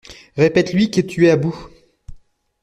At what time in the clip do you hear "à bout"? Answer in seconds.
1.29-1.69